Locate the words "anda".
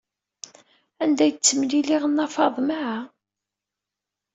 1.03-1.21